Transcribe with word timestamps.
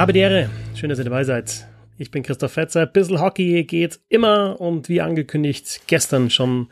Habe 0.00 0.14
die 0.14 0.20
Ehre. 0.20 0.48
Schön, 0.74 0.88
dass 0.88 0.98
ihr 0.98 1.04
dabei 1.04 1.24
seid. 1.24 1.66
Ich 1.98 2.10
bin 2.10 2.22
Christoph 2.22 2.52
Fetzer. 2.52 2.86
Bissl 2.86 3.20
Hockey 3.20 3.64
geht 3.64 4.00
immer 4.08 4.58
und 4.58 4.88
wie 4.88 5.02
angekündigt 5.02 5.82
gestern 5.88 6.30
schon 6.30 6.68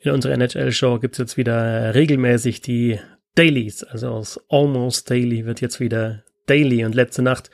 in 0.00 0.10
unserer 0.10 0.32
NHL-Show 0.32 0.98
gibt 0.98 1.14
es 1.14 1.18
jetzt 1.18 1.36
wieder 1.36 1.94
regelmäßig 1.94 2.62
die 2.62 2.98
Dailies. 3.36 3.84
Also 3.84 4.08
aus 4.08 4.40
Almost 4.48 5.08
Daily 5.08 5.46
wird 5.46 5.60
jetzt 5.60 5.78
wieder 5.78 6.24
Daily. 6.46 6.84
Und 6.84 6.96
letzte 6.96 7.22
Nacht 7.22 7.52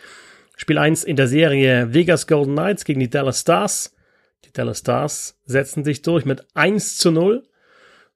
Spiel 0.56 0.78
1 0.78 1.04
in 1.04 1.16
der 1.16 1.28
Serie 1.28 1.92
Vegas 1.92 2.26
Golden 2.26 2.54
Knights 2.54 2.86
gegen 2.86 3.00
die 3.00 3.10
Dallas 3.10 3.42
Stars. 3.42 3.94
Die 4.46 4.52
Dallas 4.54 4.78
Stars 4.78 5.38
setzen 5.44 5.84
sich 5.84 6.00
durch 6.00 6.24
mit 6.24 6.46
1 6.54 6.96
zu 6.96 7.10
0 7.10 7.46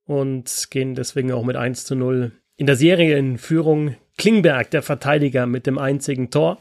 und 0.06 0.69
gehen 0.70 0.94
deswegen 0.94 1.30
auch 1.33 1.44
mit 1.44 1.56
1 1.56 1.84
zu 1.84 1.94
0 1.94 2.33
in 2.56 2.64
der 2.64 2.77
Serie 2.77 3.19
in 3.19 3.36
Führung. 3.36 3.97
Klingberg, 4.19 4.70
der 4.70 4.83
Verteidiger 4.83 5.47
mit 5.47 5.66
dem 5.66 5.79
einzigen 5.79 6.30
Tor. 6.30 6.59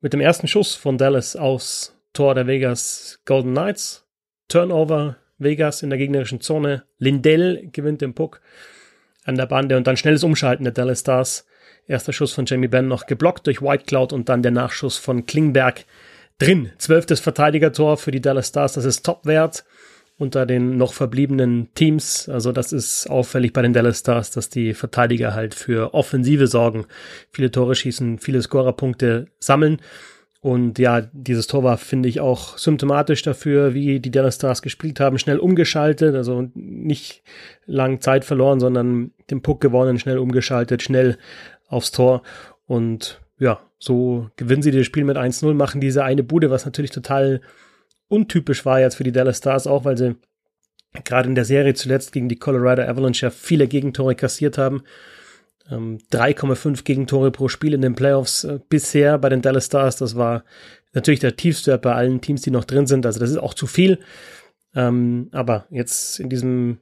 Mit 0.00 0.12
dem 0.12 0.20
ersten 0.20 0.46
Schuss 0.46 0.74
von 0.74 0.98
Dallas 0.98 1.36
aus 1.36 1.94
Tor 2.12 2.34
der 2.34 2.46
Vegas 2.46 3.20
Golden 3.24 3.52
Knights. 3.52 4.06
Turnover 4.48 5.16
Vegas 5.38 5.82
in 5.82 5.90
der 5.90 5.98
gegnerischen 5.98 6.40
Zone. 6.40 6.84
Lindell 6.98 7.68
gewinnt 7.72 8.00
den 8.00 8.14
Puck 8.14 8.40
an 9.24 9.36
der 9.36 9.46
Bande 9.46 9.76
und 9.76 9.86
dann 9.86 9.96
schnelles 9.96 10.24
Umschalten 10.24 10.64
der 10.64 10.72
Dallas 10.72 11.00
Stars. 11.00 11.46
Erster 11.88 12.12
Schuss 12.12 12.32
von 12.32 12.46
Jamie 12.46 12.68
Benn 12.68 12.88
noch 12.88 13.06
geblockt 13.06 13.46
durch 13.46 13.62
White 13.62 13.84
Cloud 13.84 14.12
und 14.12 14.28
dann 14.28 14.42
der 14.42 14.52
Nachschuss 14.52 14.96
von 14.96 15.26
Klingberg 15.26 15.84
drin. 16.38 16.70
Zwölftes 16.78 17.20
Verteidigertor 17.20 17.96
für 17.96 18.10
die 18.10 18.20
Dallas 18.20 18.48
Stars, 18.48 18.74
das 18.74 18.84
ist 18.84 19.04
Topwert 19.04 19.64
unter 20.18 20.46
den 20.46 20.76
noch 20.76 20.92
verbliebenen 20.94 21.68
Teams. 21.74 22.28
Also 22.28 22.52
das 22.52 22.72
ist 22.72 23.08
auffällig 23.08 23.52
bei 23.52 23.62
den 23.62 23.72
Dallas 23.72 24.00
Stars, 24.00 24.30
dass 24.30 24.48
die 24.48 24.72
Verteidiger 24.72 25.34
halt 25.34 25.54
für 25.54 25.94
Offensive 25.94 26.46
sorgen, 26.46 26.86
viele 27.30 27.50
Tore 27.50 27.74
schießen, 27.74 28.18
viele 28.18 28.40
Scorerpunkte 28.40 29.26
sammeln. 29.38 29.78
Und 30.40 30.78
ja, 30.78 31.00
dieses 31.00 31.48
Tor 31.48 31.64
war, 31.64 31.76
finde 31.76 32.08
ich, 32.08 32.20
auch 32.20 32.56
symptomatisch 32.56 33.22
dafür, 33.22 33.74
wie 33.74 33.98
die 33.98 34.12
Dallas 34.12 34.36
Stars 34.36 34.62
gespielt 34.62 35.00
haben. 35.00 35.18
Schnell 35.18 35.38
umgeschaltet, 35.38 36.14
also 36.14 36.48
nicht 36.54 37.22
lang 37.64 38.00
Zeit 38.00 38.24
verloren, 38.24 38.60
sondern 38.60 39.10
den 39.28 39.42
Puck 39.42 39.60
gewonnen, 39.60 39.98
schnell 39.98 40.18
umgeschaltet, 40.18 40.82
schnell 40.82 41.18
aufs 41.68 41.90
Tor. 41.90 42.22
Und 42.66 43.20
ja, 43.38 43.60
so 43.78 44.30
gewinnen 44.36 44.62
sie 44.62 44.70
das 44.70 44.86
Spiel 44.86 45.04
mit 45.04 45.16
1-0, 45.16 45.52
machen 45.54 45.80
diese 45.80 46.04
eine 46.04 46.22
Bude, 46.22 46.50
was 46.50 46.64
natürlich 46.64 46.92
total 46.92 47.40
untypisch 48.08 48.64
war 48.64 48.80
jetzt 48.80 48.96
für 48.96 49.04
die 49.04 49.12
Dallas 49.12 49.38
Stars, 49.38 49.66
auch 49.66 49.84
weil 49.84 49.96
sie 49.96 50.16
gerade 51.04 51.28
in 51.28 51.34
der 51.34 51.44
Serie 51.44 51.74
zuletzt 51.74 52.12
gegen 52.12 52.28
die 52.28 52.38
Colorado 52.38 52.82
Avalanche 52.82 53.26
ja 53.26 53.30
viele 53.30 53.68
Gegentore 53.68 54.14
kassiert 54.14 54.58
haben. 54.58 54.82
3,5 55.68 56.66
ähm, 56.66 56.74
Gegentore 56.84 57.30
pro 57.32 57.48
Spiel 57.48 57.74
in 57.74 57.82
den 57.82 57.96
Playoffs 57.96 58.44
äh, 58.44 58.60
bisher 58.68 59.18
bei 59.18 59.28
den 59.28 59.42
Dallas 59.42 59.66
Stars. 59.66 59.96
Das 59.96 60.16
war 60.16 60.44
natürlich 60.92 61.20
der 61.20 61.36
tiefste 61.36 61.76
bei 61.78 61.92
allen 61.92 62.20
Teams, 62.20 62.42
die 62.42 62.52
noch 62.52 62.64
drin 62.64 62.86
sind. 62.86 63.04
Also 63.04 63.18
das 63.18 63.30
ist 63.30 63.38
auch 63.38 63.54
zu 63.54 63.66
viel. 63.66 63.98
Ähm, 64.74 65.28
aber 65.32 65.66
jetzt 65.70 66.20
in 66.20 66.28
diesem 66.28 66.78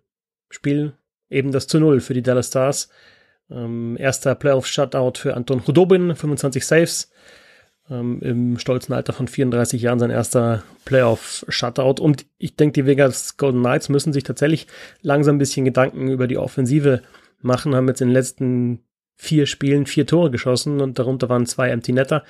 Spiel 0.51 0.93
eben 1.31 1.51
das 1.51 1.67
zu 1.67 1.81
Null 1.81 2.01
für 2.01 2.13
die 2.13 2.23
Dallas 2.23 2.49
Stars. 2.49 2.91
Ähm, 3.51 3.97
erster 3.99 4.35
Playoff-Shutout 4.35 5.19
für 5.19 5.35
Anton 5.35 5.67
Hudobin, 5.67 6.15
25 6.15 6.67
Saves 6.67 7.11
ähm, 7.91 8.21
im 8.21 8.59
stolzen 8.59 8.95
Alter 8.95 9.13
von 9.13 9.29
34 9.29 9.83
Jahren 9.83 9.99
sein 9.99 10.11
erster 10.11 10.63
Playoff-Shutout. 10.85 12.03
Und 12.03 12.27
ich 12.39 12.57
denke, 12.57 12.73
die 12.73 12.87
Vegas 12.87 13.37
Golden 13.37 13.61
Knights 13.61 13.89
müssen 13.89 14.13
sich 14.13 14.25
tatsächlich 14.25 14.67
langsam 15.03 15.37
ein 15.37 15.39
bisschen 15.39 15.65
Gedanken 15.65 16.09
über 16.09 16.27
die 16.27 16.39
Offensive 16.39 17.03
machen, 17.41 17.75
haben 17.75 17.89
jetzt 17.89 18.01
in 18.01 18.09
den 18.09 18.15
letzten 18.15 18.81
vier 19.17 19.47
Spielen 19.47 19.87
vier 19.87 20.07
Tore 20.07 20.31
geschossen 20.31 20.81
und 20.81 20.99
darunter 20.99 21.29
waren 21.29 21.47
zwei 21.47 21.69
Empty 21.69 21.93
Netter. 21.93 22.25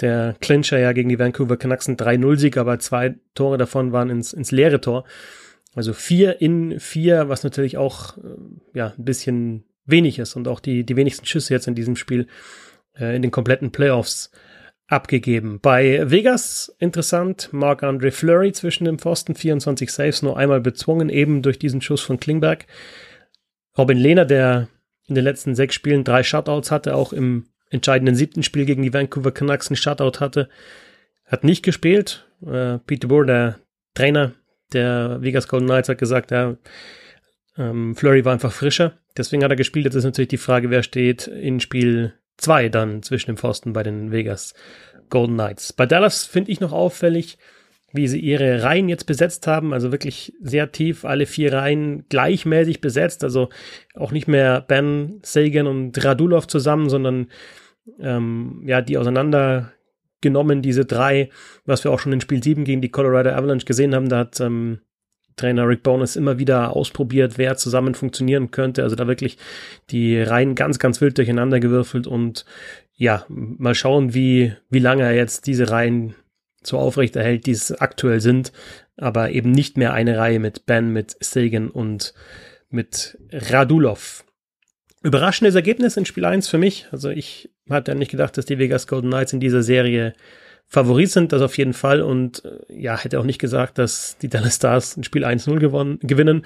Der 0.00 0.36
Clincher 0.40 0.78
ja 0.78 0.92
gegen 0.92 1.10
die 1.10 1.18
Vancouver 1.18 1.56
Canucks 1.56 1.88
ein 1.88 1.96
3-0-Sieg, 1.96 2.56
aber 2.56 2.78
zwei 2.78 3.16
Tore 3.34 3.58
davon 3.58 3.92
waren 3.92 4.10
ins, 4.10 4.32
ins 4.32 4.50
leere 4.50 4.80
Tor. 4.80 5.04
Also 5.74 5.92
vier 5.92 6.40
in 6.40 6.80
vier, 6.80 7.28
was 7.28 7.42
natürlich 7.42 7.76
auch 7.76 8.16
äh, 8.18 8.20
ja 8.74 8.94
ein 8.96 9.04
bisschen 9.04 9.64
wenig 9.86 10.18
ist 10.18 10.34
und 10.36 10.48
auch 10.48 10.60
die, 10.60 10.84
die 10.84 10.96
wenigsten 10.96 11.26
Schüsse 11.26 11.52
jetzt 11.52 11.68
in 11.68 11.74
diesem 11.74 11.96
Spiel 11.96 12.26
äh, 12.98 13.14
in 13.14 13.22
den 13.22 13.30
kompletten 13.30 13.70
Playoffs 13.70 14.30
abgegeben. 14.86 15.60
Bei 15.60 16.10
Vegas 16.10 16.74
interessant, 16.78 17.48
Marc-André 17.52 18.10
Fleury 18.10 18.52
zwischen 18.52 18.84
dem 18.84 18.98
Pfosten, 18.98 19.34
24 19.34 19.90
Saves, 19.90 20.22
nur 20.22 20.36
einmal 20.36 20.60
bezwungen, 20.60 21.08
eben 21.08 21.42
durch 21.42 21.58
diesen 21.58 21.80
Schuss 21.80 22.02
von 22.02 22.20
Klingberg. 22.20 22.66
Robin 23.76 23.98
Lehner, 23.98 24.24
der 24.24 24.68
in 25.06 25.14
den 25.14 25.24
letzten 25.24 25.54
sechs 25.54 25.74
Spielen 25.74 26.04
drei 26.04 26.22
Shutouts 26.22 26.70
hatte, 26.70 26.94
auch 26.94 27.12
im 27.12 27.46
entscheidenden 27.70 28.14
siebten 28.14 28.42
Spiel 28.42 28.66
gegen 28.66 28.82
die 28.82 28.92
Vancouver 28.92 29.32
Canucks 29.32 29.70
ein 29.70 29.76
Shutout 29.76 30.20
hatte, 30.20 30.48
hat 31.26 31.44
nicht 31.44 31.62
gespielt. 31.64 32.26
Äh, 32.46 32.78
Peter 32.78 33.08
Boer, 33.08 33.26
der 33.26 33.58
Trainer 33.94 34.32
der 34.72 35.18
Vegas 35.22 35.48
Golden 35.48 35.66
Knights, 35.66 35.88
hat 35.88 35.98
gesagt, 35.98 36.30
ja, 36.30 36.56
ähm, 37.56 37.94
Flurry 37.96 38.24
war 38.24 38.32
einfach 38.32 38.52
frischer. 38.52 38.98
Deswegen 39.16 39.44
hat 39.44 39.50
er 39.50 39.56
gespielt. 39.56 39.86
Jetzt 39.86 39.94
ist 39.94 40.04
natürlich 40.04 40.28
die 40.28 40.36
Frage, 40.36 40.70
wer 40.70 40.82
steht 40.82 41.26
in 41.26 41.60
Spiel 41.60 42.14
zwei 42.36 42.68
dann 42.68 43.02
zwischen 43.02 43.30
dem 43.30 43.36
Pfosten 43.36 43.72
bei 43.72 43.82
den 43.82 44.12
Vegas 44.12 44.54
Golden 45.10 45.34
Knights. 45.34 45.72
Bei 45.72 45.86
Dallas 45.86 46.24
finde 46.24 46.50
ich 46.50 46.60
noch 46.60 46.72
auffällig, 46.72 47.38
wie 47.92 48.08
sie 48.08 48.18
ihre 48.18 48.64
Reihen 48.64 48.88
jetzt 48.88 49.06
besetzt 49.06 49.46
haben, 49.46 49.72
also 49.72 49.92
wirklich 49.92 50.34
sehr 50.40 50.72
tief, 50.72 51.04
alle 51.04 51.26
vier 51.26 51.52
Reihen 51.52 52.04
gleichmäßig 52.08 52.80
besetzt, 52.80 53.22
also 53.22 53.50
auch 53.94 54.10
nicht 54.10 54.26
mehr 54.26 54.62
Ben, 54.62 55.20
Sagan 55.22 55.68
und 55.68 56.04
Radulov 56.04 56.48
zusammen, 56.48 56.88
sondern 56.88 57.28
ähm, 58.00 58.64
ja, 58.66 58.80
die 58.80 58.98
auseinandergenommen, 58.98 60.60
diese 60.60 60.84
drei, 60.84 61.30
was 61.66 61.84
wir 61.84 61.92
auch 61.92 62.00
schon 62.00 62.12
in 62.12 62.20
Spiel 62.20 62.42
7 62.42 62.64
gegen 62.64 62.80
die 62.80 62.90
Colorado 62.90 63.30
Avalanche 63.30 63.66
gesehen 63.66 63.94
haben, 63.94 64.08
da 64.08 64.18
hat 64.18 64.40
ähm, 64.40 64.80
Trainer 65.36 65.68
Rick 65.68 65.82
Bonus 65.82 66.16
immer 66.16 66.38
wieder 66.38 66.74
ausprobiert, 66.74 67.38
wer 67.38 67.56
zusammen 67.56 67.94
funktionieren 67.94 68.50
könnte. 68.50 68.82
Also 68.82 68.96
da 68.96 69.06
wirklich 69.06 69.38
die 69.90 70.20
Reihen 70.20 70.54
ganz, 70.54 70.78
ganz 70.78 71.00
wild 71.00 71.18
durcheinander 71.18 71.60
gewürfelt 71.60 72.06
und 72.06 72.44
ja, 72.96 73.24
mal 73.28 73.74
schauen, 73.74 74.14
wie, 74.14 74.52
wie 74.70 74.78
lange 74.78 75.02
er 75.02 75.14
jetzt 75.14 75.46
diese 75.46 75.70
Reihen 75.70 76.14
so 76.62 76.78
aufrecht 76.78 77.16
erhält, 77.16 77.46
die 77.46 77.50
es 77.50 77.72
aktuell 77.72 78.20
sind, 78.20 78.52
aber 78.96 79.30
eben 79.30 79.50
nicht 79.50 79.76
mehr 79.76 79.92
eine 79.92 80.16
Reihe 80.16 80.38
mit 80.38 80.66
Ben, 80.66 80.92
mit 80.92 81.16
Sagan 81.20 81.68
und 81.68 82.14
mit 82.70 83.18
Radulov. 83.32 84.24
Überraschendes 85.02 85.54
Ergebnis 85.54 85.96
in 85.96 86.06
Spiel 86.06 86.24
1 86.24 86.48
für 86.48 86.58
mich. 86.58 86.86
Also 86.90 87.10
ich 87.10 87.50
hatte 87.68 87.92
ja 87.92 87.98
nicht 87.98 88.10
gedacht, 88.10 88.38
dass 88.38 88.46
die 88.46 88.58
Vegas 88.58 88.86
Golden 88.86 89.08
Knights 89.08 89.32
in 89.32 89.40
dieser 89.40 89.62
Serie 89.62 90.14
Favorit 90.68 91.10
sind, 91.10 91.32
das 91.32 91.42
auf 91.42 91.56
jeden 91.58 91.72
Fall. 91.72 92.02
Und 92.02 92.44
äh, 92.44 92.80
ja, 92.80 92.96
hätte 92.98 93.20
auch 93.20 93.24
nicht 93.24 93.40
gesagt, 93.40 93.78
dass 93.78 94.18
die 94.18 94.28
Dallas 94.28 94.56
Stars 94.56 94.96
ein 94.96 95.04
Spiel 95.04 95.24
1-0 95.24 95.58
gewonnen, 95.58 95.98
gewinnen. 96.02 96.42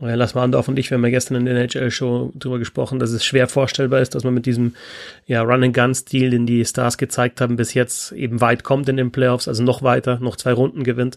Ja, 0.00 0.14
Lars 0.14 0.36
Warndorf 0.36 0.68
und 0.68 0.78
ich, 0.78 0.90
wir 0.90 0.96
haben 0.96 1.04
ja 1.04 1.10
gestern 1.10 1.34
in 1.34 1.44
der 1.46 1.56
NHL-Show 1.56 2.32
drüber 2.36 2.60
gesprochen, 2.60 3.00
dass 3.00 3.10
es 3.10 3.24
schwer 3.24 3.48
vorstellbar 3.48 4.00
ist, 4.00 4.14
dass 4.14 4.22
man 4.22 4.32
mit 4.32 4.46
diesem 4.46 4.74
ja, 5.26 5.42
Run-and-Gun-Stil, 5.42 6.30
den 6.30 6.46
die 6.46 6.64
Stars 6.64 6.98
gezeigt 6.98 7.40
haben, 7.40 7.56
bis 7.56 7.74
jetzt 7.74 8.12
eben 8.12 8.40
weit 8.40 8.62
kommt 8.62 8.88
in 8.88 8.96
den 8.96 9.10
Playoffs, 9.10 9.48
also 9.48 9.64
noch 9.64 9.82
weiter, 9.82 10.20
noch 10.20 10.36
zwei 10.36 10.52
Runden 10.52 10.84
gewinnt. 10.84 11.16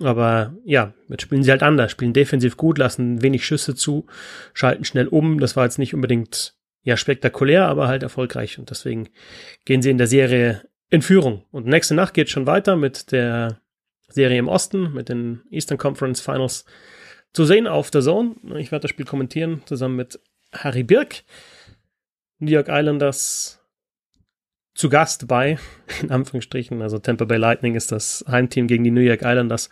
Aber 0.00 0.54
ja, 0.64 0.94
jetzt 1.08 1.22
spielen 1.22 1.42
sie 1.42 1.50
halt 1.50 1.64
anders, 1.64 1.90
spielen 1.90 2.12
defensiv 2.12 2.56
gut, 2.56 2.78
lassen 2.78 3.22
wenig 3.22 3.44
Schüsse 3.44 3.74
zu, 3.74 4.06
schalten 4.54 4.84
schnell 4.84 5.08
um. 5.08 5.40
Das 5.40 5.56
war 5.56 5.64
jetzt 5.64 5.78
nicht 5.78 5.92
unbedingt 5.92 6.54
ja 6.82 6.96
spektakulär, 6.96 7.66
aber 7.66 7.88
halt 7.88 8.04
erfolgreich. 8.04 8.58
Und 8.58 8.70
deswegen 8.70 9.08
gehen 9.64 9.82
sie 9.82 9.90
in 9.90 9.98
der 9.98 10.06
Serie 10.06 10.62
in 10.92 11.00
Führung. 11.00 11.42
Und 11.50 11.66
nächste 11.66 11.94
Nacht 11.94 12.12
geht 12.12 12.28
schon 12.28 12.46
weiter 12.46 12.76
mit 12.76 13.12
der 13.12 13.62
Serie 14.08 14.38
im 14.38 14.48
Osten, 14.48 14.92
mit 14.92 15.08
den 15.08 15.40
Eastern 15.50 15.78
Conference 15.78 16.20
Finals 16.20 16.66
zu 17.32 17.46
sehen 17.46 17.66
auf 17.66 17.90
der 17.90 18.02
Zone. 18.02 18.34
Ich 18.58 18.70
werde 18.70 18.82
das 18.82 18.90
Spiel 18.90 19.06
kommentieren 19.06 19.62
zusammen 19.64 19.96
mit 19.96 20.20
Harry 20.52 20.82
Birk. 20.82 21.22
New 22.40 22.50
York 22.50 22.68
Islanders 22.68 23.58
zu 24.74 24.90
Gast 24.90 25.28
bei, 25.28 25.58
in 26.02 26.10
Anführungsstrichen, 26.10 26.82
also 26.82 26.98
Tampa 26.98 27.24
Bay 27.24 27.38
Lightning 27.38 27.74
ist 27.74 27.90
das 27.90 28.22
Heimteam 28.28 28.66
gegen 28.66 28.84
die 28.84 28.90
New 28.90 29.00
York 29.00 29.22
Islanders. 29.22 29.70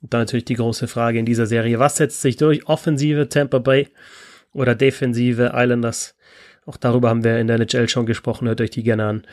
Und 0.00 0.12
dann 0.12 0.22
natürlich 0.22 0.46
die 0.46 0.54
große 0.54 0.88
Frage 0.88 1.20
in 1.20 1.26
dieser 1.26 1.46
Serie, 1.46 1.78
was 1.78 1.98
setzt 1.98 2.20
sich 2.20 2.36
durch? 2.36 2.66
Offensive 2.66 3.28
Tampa 3.28 3.60
Bay 3.60 3.90
oder 4.52 4.74
defensive 4.74 5.52
Islanders? 5.54 6.16
Auch 6.66 6.76
darüber 6.76 7.10
haben 7.10 7.22
wir 7.22 7.38
in 7.38 7.46
der 7.46 7.60
NHL 7.60 7.88
schon 7.88 8.06
gesprochen, 8.06 8.48
hört 8.48 8.60
euch 8.60 8.70
die 8.70 8.82
gerne 8.82 9.06
an 9.06 9.26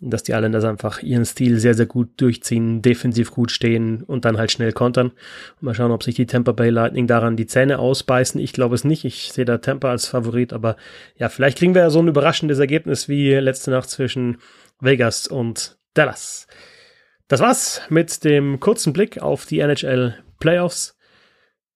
dass 0.00 0.22
die 0.22 0.32
Islanders 0.32 0.64
einfach 0.64 1.02
ihren 1.02 1.24
Stil 1.24 1.58
sehr, 1.58 1.74
sehr 1.74 1.86
gut 1.86 2.20
durchziehen, 2.20 2.82
defensiv 2.82 3.32
gut 3.32 3.50
stehen 3.50 4.02
und 4.04 4.24
dann 4.24 4.38
halt 4.38 4.52
schnell 4.52 4.72
kontern. 4.72 5.12
Mal 5.60 5.74
schauen, 5.74 5.90
ob 5.90 6.04
sich 6.04 6.14
die 6.14 6.26
Tampa 6.26 6.52
Bay 6.52 6.70
Lightning 6.70 7.06
daran 7.06 7.36
die 7.36 7.46
Zähne 7.46 7.78
ausbeißen. 7.78 8.40
Ich 8.40 8.52
glaube 8.52 8.76
es 8.76 8.84
nicht. 8.84 9.04
Ich 9.04 9.32
sehe 9.32 9.44
da 9.44 9.58
Tampa 9.58 9.90
als 9.90 10.06
Favorit, 10.06 10.52
aber 10.52 10.76
ja, 11.16 11.28
vielleicht 11.28 11.58
kriegen 11.58 11.74
wir 11.74 11.82
ja 11.82 11.90
so 11.90 12.00
ein 12.00 12.08
überraschendes 12.08 12.60
Ergebnis 12.60 13.08
wie 13.08 13.34
letzte 13.34 13.72
Nacht 13.72 13.90
zwischen 13.90 14.38
Vegas 14.80 15.26
und 15.26 15.78
Dallas. 15.94 16.46
Das 17.26 17.40
war's 17.40 17.82
mit 17.88 18.24
dem 18.24 18.60
kurzen 18.60 18.92
Blick 18.92 19.20
auf 19.20 19.46
die 19.46 19.58
NHL 19.58 20.14
Playoffs. 20.38 20.96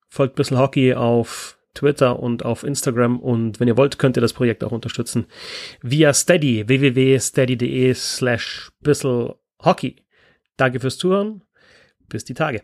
Folgt 0.09 0.35
ein 0.35 0.37
bisschen 0.37 0.59
Hockey 0.59 0.95
auf 0.95 1.59
Twitter 1.75 2.19
und 2.19 2.45
auf 2.45 2.65
Instagram. 2.65 3.19
Und 3.21 3.61
wenn 3.61 3.69
ihr 3.69 3.77
wollt, 3.77 3.99
könnt 3.99 4.17
ihr 4.17 4.21
das 4.21 4.33
Projekt 4.33 4.65
auch 4.65 4.73
unterstützen 4.73 5.27
via 5.81 6.13
Steady, 6.13 6.69
www.steady.de 6.69 7.95
slash 7.95 8.71
bisselhockey. 8.81 9.97
Danke 10.57 10.81
fürs 10.81 10.99
Zuhören. 10.99 11.43
Bis 12.09 12.25
die 12.25 12.35
Tage. 12.35 12.63